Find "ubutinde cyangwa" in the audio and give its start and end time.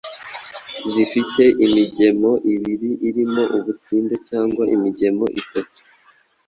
3.57-4.63